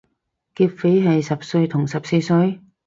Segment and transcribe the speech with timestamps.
[0.55, 2.59] 劫匪係十歲同十四歲？